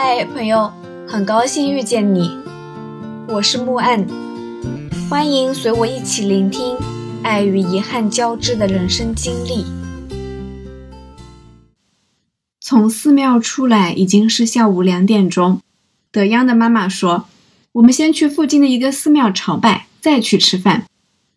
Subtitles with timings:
[0.00, 0.72] 嗨，朋友，
[1.08, 2.30] 很高兴遇见你，
[3.26, 4.06] 我是木岸，
[5.10, 6.76] 欢迎随我一起聆听
[7.24, 9.66] 爱与遗憾交织的人生经历。
[12.60, 15.60] 从寺庙出来已经是下午两点钟，
[16.12, 17.24] 德央的妈妈说
[17.74, 20.86] ：“我们先去附近的一个寺庙朝拜，再去吃饭，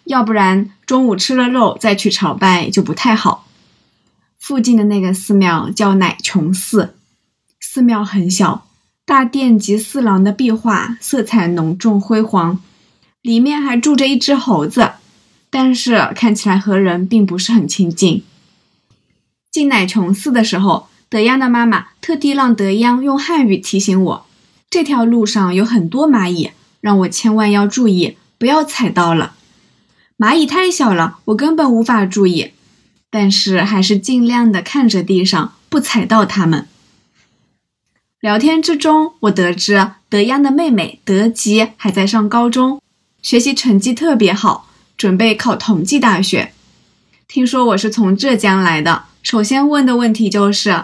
[0.03, 3.47] 要不然中午吃了肉再去朝拜就不太好。”
[4.37, 6.93] 附近的那个寺庙叫乃琼寺。
[7.73, 8.67] 寺庙很小，
[9.05, 12.59] 大殿及四廊的壁画色彩浓重辉煌，
[13.21, 14.91] 里面还住着一只猴子，
[15.49, 18.25] 但是看起来和人并不是很亲近。
[19.49, 24.25] 进乃琼寺的时候，德央的妈妈特地让德央用汉语提醒我，
[24.69, 26.51] 这条路上有很多蚂蚁，
[26.81, 29.35] 让我千万要注意，不要踩到了。
[30.17, 32.51] 蚂蚁太小了，我根本无法注意，
[33.09, 36.67] 但是还是尽量的看着地上，不踩到它们。
[38.21, 42.79] 聊天之中，我得知德央的妹妹德吉还在上高中，
[43.23, 46.53] 学习成绩特别好，准备考同济大学。
[47.27, 50.83] 听说我是从浙江来的，首先问的问题就是：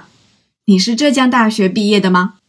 [0.65, 2.39] 你是浙江大学毕业的吗？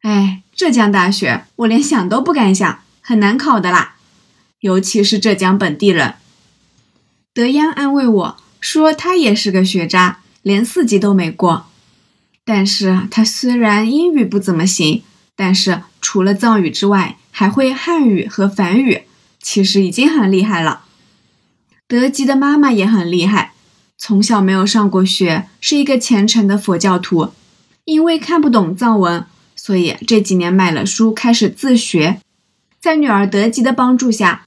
[0.00, 3.96] 哎，浙江大学我连想都不敢想，很难考的啦，
[4.60, 6.14] 尤其是浙江本地人。
[7.34, 11.66] 德央安慰我说，他也是个学渣，连四级都没过。
[12.44, 15.02] 但是他虽然英语不怎么行，
[15.34, 19.02] 但是除了藏语之外，还会汉语和梵语，
[19.40, 20.84] 其实已经很厉害了。
[21.86, 23.52] 德吉的妈妈也很厉害，
[23.98, 27.32] 从小没有上过学，是一个虔诚的佛教徒。
[27.84, 32.18] 因为看不懂藏文，所以这几年买了书开始自学。
[32.80, 34.46] 在女儿德吉的帮助下，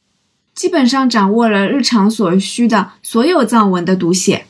[0.55, 4.46] 基本上掌握了日常所需的所有藏文的读写。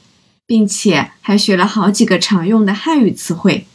[0.47, 3.67] 并且还学了好几个常用的汉语词汇。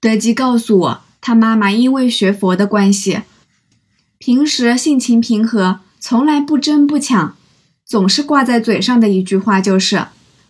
[0.00, 3.22] 德基告诉我，他妈妈因为学佛的关系，
[4.18, 7.36] 平时性情平和，从来不争不抢，
[7.84, 10.06] 总是挂在嘴上的一句话就是：“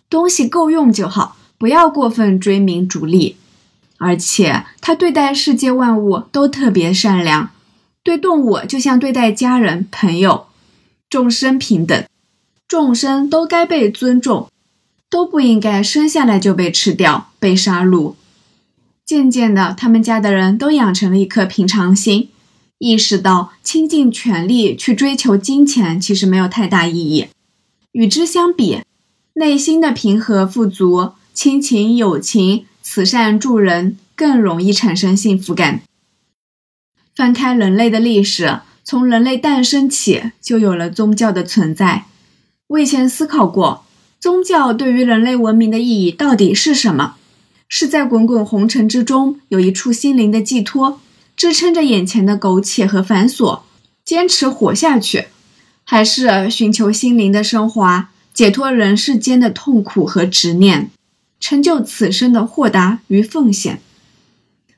[0.09, 3.37] 东西够用就好，不要过分追名逐利。”
[3.97, 7.51] 而且他对待世界万物都特别善良，
[8.03, 10.47] 对动物就像对待家人朋友，
[11.09, 12.05] 众生平等，
[12.67, 14.49] 众生都该被尊重。
[15.09, 18.15] 都不应该生下来就被吃掉、被杀戮。
[19.05, 22.29] 渐渐的，他们家的人都养成了一颗平常心，
[22.79, 27.27] 意识到倾尽全力去追求金钱其实没有太大意义。
[27.91, 28.81] 与之相比，
[29.35, 35.81] 内心的平和富足、亲情友情、慈善助人更容易产生幸福感。
[37.15, 42.05] 翻开人类的历史，从人类诞生起就有了宗教的存在。
[42.67, 43.84] 我以前思考过。
[44.25, 47.13] 宗教对于人类文明的意义到底是什么？
[47.67, 50.99] 是在滚滚红尘之中有一处心灵的寄托，
[51.37, 53.59] 支撑着眼前的苟且和繁琐，
[54.03, 55.25] 坚持活下去，
[55.83, 60.89] 还是寻求心灵的升华，解脱人世间的痛苦和执念，
[61.39, 63.79] 成就此生的豁达与奉献？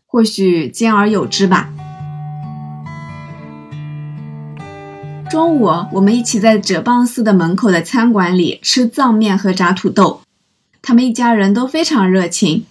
[0.05, 1.71] 或许兼而有之吧。
[5.29, 10.21] 中午，我们一起在哲蚌寺的门口的餐馆里吃藏面和炸土豆。
[10.81, 12.65] 他们一家人都非常热情，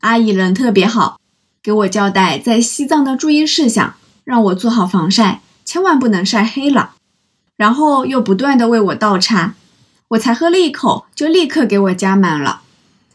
[0.00, 1.18] 阿姨人特别好，
[1.60, 6.92] 给我交代在西藏的注意事项，让我做好防晒，千万不能晒黑了。
[7.56, 9.54] 然后又不断的为我倒茶，
[10.08, 12.62] 我才喝了一口，就立刻给我加满了。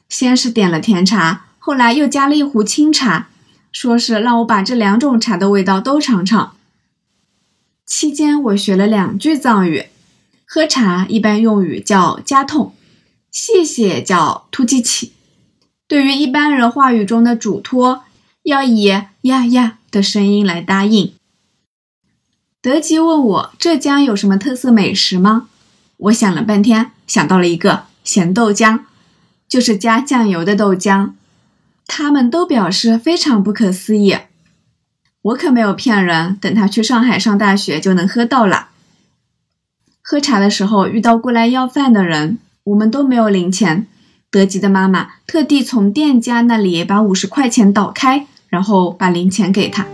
[0.09, 3.29] 先是点了甜茶，后来又加了一壶清茶，
[3.71, 6.51] 说是让我把这两种茶的味道都尝尝。
[7.85, 9.85] 期间，我学了两句藏语。
[10.47, 12.75] 喝茶一般用语叫“加痛”，
[13.31, 15.13] 谢谢叫“突击起”。
[15.87, 18.03] 对于一般人话语中的嘱托，
[18.43, 18.83] 要以
[19.21, 21.13] “呀呀”的声音来答应。
[22.61, 25.49] 德吉问我浙江有什么特色美食吗？
[25.97, 28.81] 我想了半天，想到了一个咸豆浆，
[29.47, 31.11] 就是加酱油的豆浆。
[31.85, 34.17] 他们都表示非常不可思议。
[35.25, 38.67] 我可没有骗人，等他去上海上大学就能喝到了。
[40.03, 43.87] 喝茶的时候遇到过来要饭的人，我们都没有零钱。
[44.29, 49.87] 德吉的妈妈特地从店家那里把五十块钱倒开，然后把零钱给他。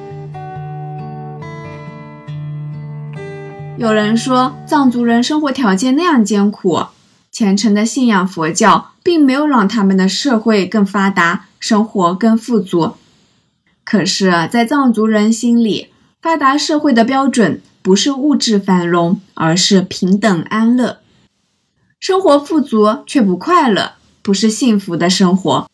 [3.78, 6.88] 有人说藏族人生活条件那样艰苦，
[7.32, 12.96] 虔诚的信仰佛教，并没有让他们的社会更发达，生活更富足。
[13.84, 15.90] 可是，在藏族人心里，
[16.22, 21.00] 发达社会的标准不是物质繁荣，而是平等安乐。
[22.00, 25.70] 生活富足却不快乐，不是幸福的生活。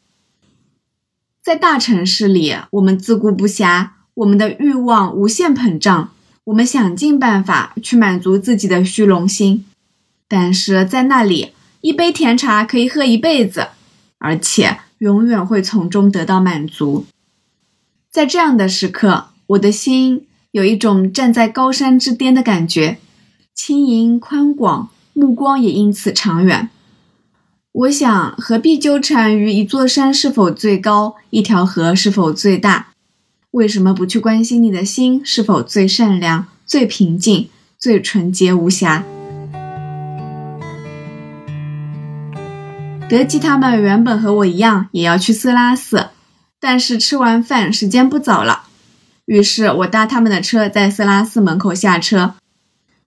[1.43, 6.11] 在大城市里，我们自顾不暇，我们的欲望无限膨胀，
[6.45, 9.65] 我们想尽办法去满足自己的虚荣心。
[10.27, 13.67] 但是在那里，一杯甜茶可以喝一辈子，
[14.17, 17.05] 而且永远会从中得到满足。
[18.17, 22.97] 在这样的时刻，我的心有一种站在高山之巅的感觉，
[23.53, 26.71] 轻盈宽广，目光也因此长远。
[27.71, 32.87] 我想，何必纠缠于一座山是否最高，一条河是否最大？
[33.51, 37.47] 为什么不去关心你的心是否最善良、最平静、
[37.77, 39.03] 最纯洁无瑕？
[43.07, 46.07] 德基他们原本和我一样，也要去色拉寺，
[46.59, 48.67] 但是吃完饭时间不早了，
[49.25, 52.35] 于是我搭他们的车，在色拉寺门口下车，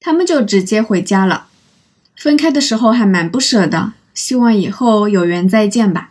[0.00, 1.46] 他们就直接回家了。
[2.16, 3.94] 分开的时候还蛮不舍的。
[4.12, 6.10] 希望以后有缘再见吧。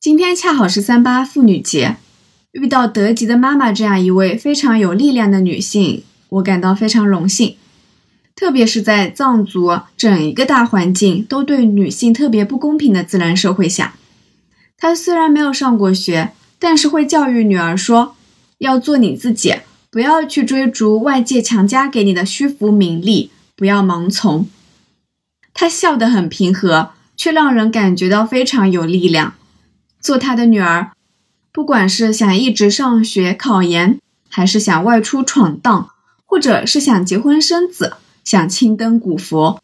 [0.00, 1.98] 今天恰好是三八妇女节，
[2.52, 7.56] 遇到德吉的妈妈这样一位非常有力量的女性，我感到非常荣幸。
[8.34, 13.94] 特别是在藏族整一个大环境都对女性特别不公平的自然社会下，
[14.78, 18.14] 他虽然没有上过学，但是会教育女儿说：
[18.58, 19.56] 要做你自己，
[19.90, 24.48] 不要去追逐外界强加给你的虚浮名利，不要盲从。
[25.54, 29.34] 他笑得很平和，却让人感觉到非常有力量。
[30.00, 30.92] 做他的女儿，
[31.50, 35.88] 不管是想一直上学考研，还是想外出闯荡，
[36.26, 39.62] 或者是想结婚生子、想青灯古佛，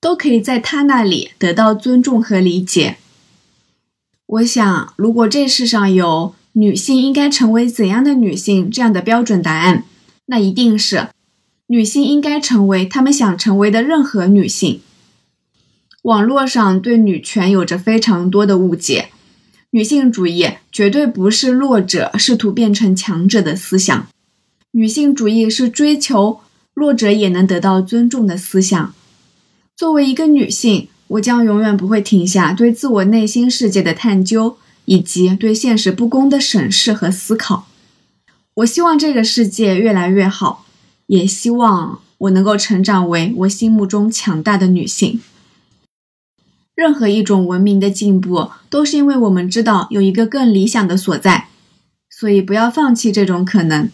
[0.00, 2.98] 都可以在他那里得到尊重和理解。
[4.28, 9.84] 我想，如果这世上有女性应该成为怎样的女性这样的标准答案，
[10.26, 11.08] 那一定是
[11.68, 14.82] 女性应该成为她们想成为的任何女性。
[16.02, 19.08] 网络上对女权有着非常多的误解，
[19.70, 24.08] 女性主义绝对不是弱者试图变成强者的思想，
[24.72, 26.40] 女性主义是追求
[26.74, 28.94] 弱者也能得到尊重的思想。
[29.74, 37.66] 作为一个女性，我将永远不会停下对自我内心世界的探究，以及对现实不公的审视和思考。
[38.54, 40.66] 我希望这个世界越来越好，
[41.06, 45.20] 也希望我能够成长为我心目中强大的女性。
[46.74, 51.48] 任何一种文明的进步，都是因为我们知道有一个更理想的所在，
[52.08, 53.90] 所以不要放弃这种可能，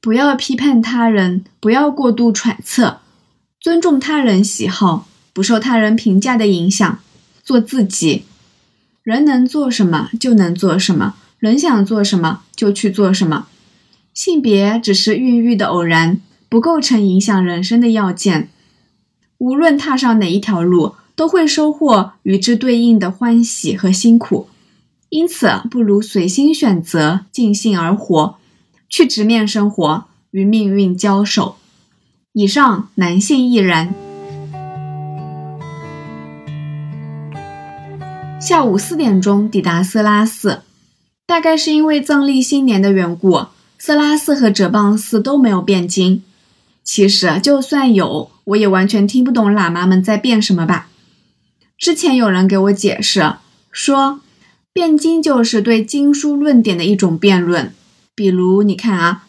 [0.00, 3.00] 不要批判他人，不要过度揣测，
[3.60, 6.98] 尊重他人喜好，不受他人评价的影响，
[7.42, 8.24] 做自己。
[9.02, 13.46] 人能做什么就能做什么，人想做什么就去做什么。
[14.12, 18.48] 性别只是孕育的偶然，不构成影响人生的要件。
[19.38, 20.94] 无论踏上哪一条路。
[21.16, 24.48] 都会收获与之对应的欢喜和辛苦，
[25.10, 28.38] 因此不如随心选择，尽兴而活，
[28.88, 31.56] 去直面生活，与命运交手。
[32.32, 33.94] 以上，男性亦然。
[38.40, 40.62] 下午四点钟抵达色拉寺，
[41.26, 43.48] 大概是因为藏历新年的缘故，
[43.78, 46.22] 色拉寺和哲蚌寺都没有辩经。
[46.82, 50.88] 其实就算有，我也完全听不懂喇嘛们在辩什么吧。
[51.76, 53.34] 之前有人给我解释
[53.70, 54.20] 说，
[54.72, 57.74] 辩经就是对经书论点的一种辩论。
[58.14, 59.26] 比如，你看啊，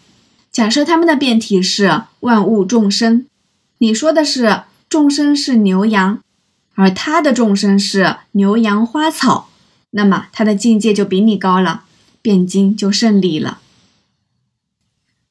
[0.53, 3.25] 假设他们的辩题是万物众生，
[3.79, 6.21] 你说的是众生是牛羊，
[6.75, 9.49] 而他的众生是牛羊花草，
[9.91, 11.83] 那么他的境界就比你高了，
[12.21, 13.59] 辩经就胜利了。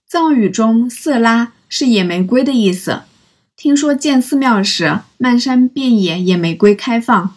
[0.06, 3.02] 藏语中“色拉”是野玫瑰的意思。
[3.56, 7.34] 听说建寺庙时，漫山遍野野玫瑰开放。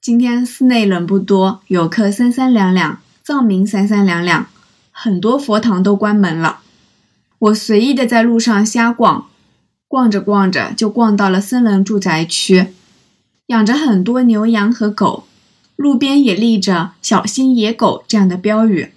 [0.00, 4.46] 今天寺内人不多，游客三三两两，藏民三三两两，
[4.92, 6.60] 很多佛堂都关门了。
[7.38, 9.26] 我随意的在路上瞎逛，
[9.88, 12.68] 逛着逛着就逛到了僧人住宅区，
[13.46, 15.26] 养着很多牛羊和狗，
[15.76, 18.92] 路边也立着“小心野狗”这样的标语，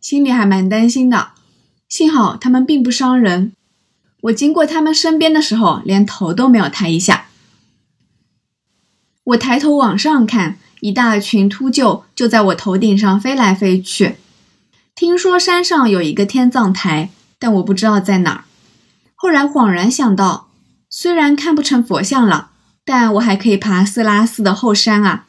[0.00, 1.28] 心里还蛮担心的。
[1.88, 3.52] 幸好他们并不伤人。
[4.22, 7.26] 我经过他们身边的时候，连头都没有抬一下。
[9.22, 14.16] 我抬头往上看，一大群秃鹫就在我头顶上飞来飞去。
[14.96, 18.44] 听说山上有一个天葬台，但我不知道在哪儿。
[19.14, 20.48] 后来恍然想到，
[20.90, 22.50] 虽然看不成佛像了，
[22.86, 25.26] 但我还可以爬色拉寺的后山啊。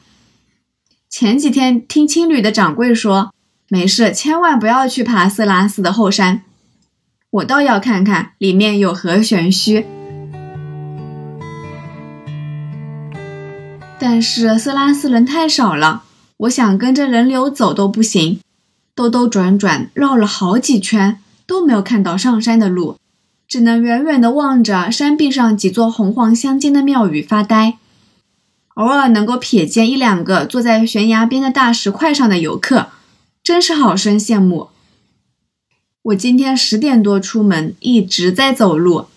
[1.09, 3.33] 前几天听青旅的掌柜说，
[3.67, 6.43] 没事，千万不要去爬色拉寺的后山。
[7.31, 9.85] 我倒要看看里面有何玄虚，
[13.99, 16.03] 但是色拉寺人太少了，
[16.37, 18.39] 我想跟着人流走都不行，
[18.93, 22.97] 兜兜转转绕了好几圈都没有看到上山的路，
[23.47, 27.77] 只能远远地望着山壁上几座红黄相间的庙宇发呆。
[28.75, 32.89] 偶尔能够瞥见一两个坐在悬崖边的大石块上的游客，
[33.41, 34.69] 真是好生羡慕。
[36.03, 39.07] 我今天十点多出门，一直在走路，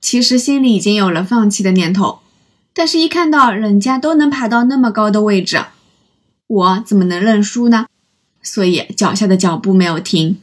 [0.00, 2.20] 其实心里已经有了放弃的念头，
[2.74, 5.64] 但是一看到人家都能爬到那么高的位置。
[6.46, 7.86] 我怎么能认输呢？
[8.42, 10.38] 所以脚下的脚步没有停。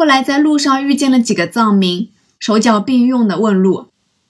[0.00, 3.88] 后来在路上遇见了几个藏民，手脚并用的问路，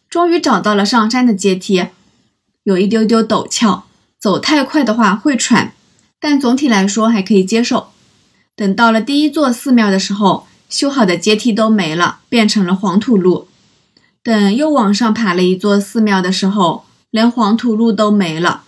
[0.09, 1.87] 终于找到了上山的阶梯，
[2.65, 3.85] 有一丢丢陡峭，
[4.19, 5.73] 走太快的话会喘，
[6.19, 7.91] 但总体来说还可以接受。
[8.57, 13.47] 等到了第一座寺庙的时候，修好的阶梯都没了，变成了黄土路。
[14.25, 18.65] 等又往上爬了一座寺庙的时候，连黄土路都没了。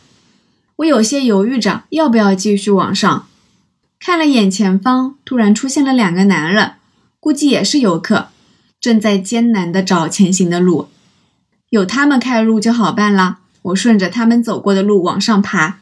[0.77, 3.27] 我有些犹豫着要不要继续往上，
[3.99, 6.75] 看了眼前方，突然出现了两个男人，
[7.23, 8.31] 估计也是游客，
[8.81, 10.89] 正在艰难地找前行的路。
[11.71, 13.39] 有他们开路就好办了。
[13.63, 15.79] 我顺着他们走过的路往上爬，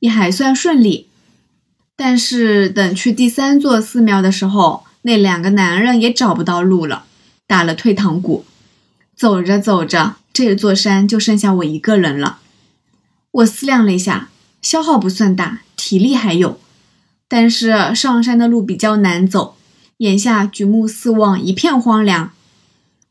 [0.00, 1.08] 也还算顺利。
[1.94, 7.04] 但是等去第三座寺庙的时候，那两个男人也找不到路了，
[7.46, 8.46] 打了退堂鼓。
[9.14, 12.38] 走着走着，这座山就剩下我一个人了。
[13.32, 14.30] 我思量了一下，
[14.62, 16.58] 消耗不算大，体力还有，
[17.28, 19.57] 但是上山的路比较难走。
[19.98, 22.30] 眼下举目四望，一片荒凉，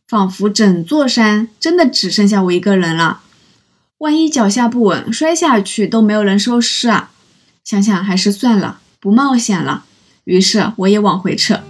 [0.07, 3.19] 仿佛整座山真的只剩下我一个人了。
[3.97, 7.11] 万一脚下不稳，摔下去都没有人收尸啊！
[7.65, 9.83] 想想还是算了，不冒险了。
[10.23, 11.61] 于是我也往回撤，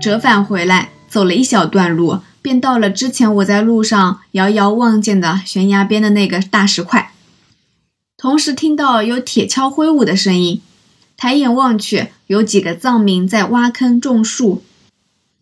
[0.00, 2.18] 折返回来，走了一小段路。
[2.42, 7.12] 便到了之前我在路上遥遥望见的悬崖边的那个大石块，
[8.18, 10.62] 同时听到有铁锹挥舞的声音。
[11.18, 14.62] 抬眼望去，有几个藏民在挖坑种树。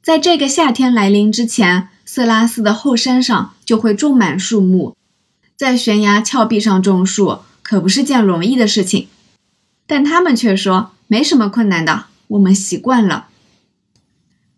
[0.03, 4.97] 在这个夏天来临之前，色拉寺的后山上就会种满树木。
[5.57, 9.07] 在悬崖峭壁上种树可不是件容易的事情，
[9.87, 13.29] 但他们却说没什么困难的，我们习惯了。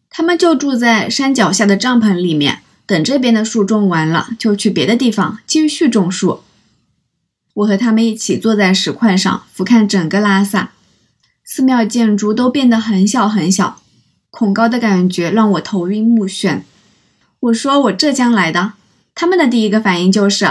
[0.09, 6.41] 他们就住在山脚下的帐篷里面，等这边的树种完了，就去别的地方继续种树。
[7.57, 10.73] 我和他们一起坐在石块上，俯瞰整个拉萨，
[11.43, 13.81] 寺庙建筑都变得很小很小，
[14.31, 16.61] 恐高的感觉让我头晕目眩。
[17.41, 18.75] 我说我浙江来的，
[19.15, 20.45] 他们的第一个反应就是：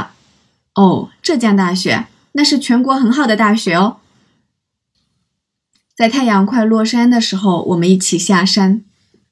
[0.73, 3.97] 哦，浙江大学，那是全国很好的大学哦。
[5.95, 8.83] 在太阳快落山的时候，我们一起下山。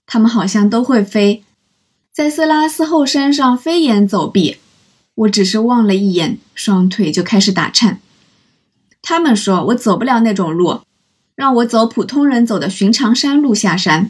[0.06, 1.44] 他们好像都会飞，
[2.14, 4.58] 在色拉斯后山上飞檐走壁。
[5.16, 8.00] 我只是望了一眼，双腿就开始打颤。
[9.02, 10.82] 他们说我走不了那种路，
[11.36, 14.10] 让我走普通人走的寻常山路下山。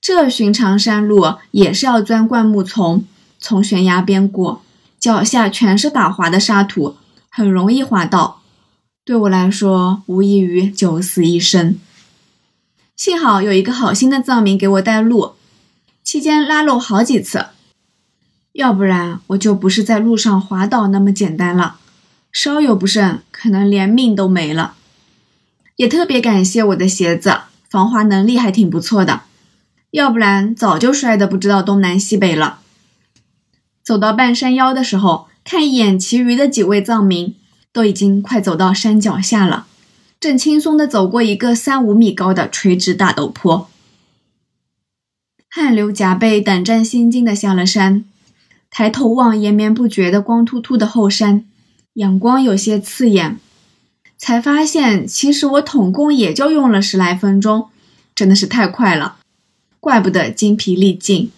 [0.00, 3.04] 这寻常山路也是要钻灌木丛，
[3.38, 4.62] 从悬崖边过，
[4.98, 6.96] 脚下全是打滑的沙土，
[7.28, 8.40] 很容易滑倒。
[9.04, 11.78] 对我来说，无异于九死一生。
[12.96, 15.32] 幸好有一个好心的藏民给我带路，
[16.02, 17.46] 期间拉了我好几次，
[18.52, 21.76] 要不然我就不是在路上滑倒那么简单了，
[22.32, 24.74] 稍有不慎可能连命都没了。
[25.76, 29.22] 也特别感谢我的鞋子，防滑能力还挺不错的，
[29.92, 32.58] 要不然早就摔得不知道东南西北了。
[33.82, 37.34] 走到半山腰的时候，看一眼其余的几位藏民，
[37.72, 39.66] 都已经快走到山脚下了。
[40.20, 43.70] 正轻松地走过一个三五米高的垂直大陡坡，
[45.48, 48.04] 汗流浃背、胆战心惊地下了山，
[48.70, 51.44] 抬头望延绵不绝的光秃秃的后山，
[51.94, 53.38] 阳光有些刺眼，
[54.16, 57.68] 才发现其实我统共也就用了十来分钟，
[58.14, 59.16] 真的是太快了，
[59.80, 61.30] 怪不得精疲力尽。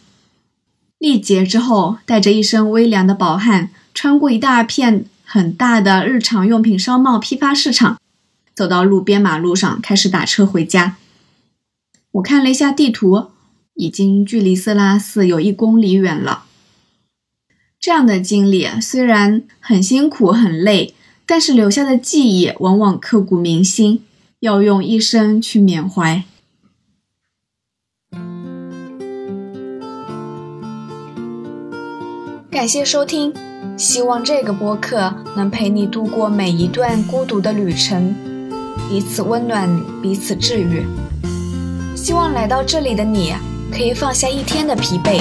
[0.99, 7.99] 力竭之后，带着一身微凉的饱汗，穿过一大片很大的日常用品商贸批发市场。
[8.55, 10.97] 走到路边马路上，开始打车回家。
[12.13, 13.31] 我看了一下地图，
[13.75, 16.45] 已经距离色拉寺有一公里远了。
[17.83, 20.95] 这样的经历虽然很辛苦很累，
[21.27, 24.05] 但是留下的记忆往往刻骨铭心，
[24.39, 26.23] 要用一生去缅怀。
[32.53, 33.35] 感谢收听，
[33.77, 38.15] 希望这个播客能陪你度过每一段孤独的旅程。
[38.89, 39.69] 彼此温暖，
[40.01, 40.87] 彼此治愈。
[41.97, 43.35] 希望来到这里的你，
[43.73, 45.21] 可以放下一天的疲惫，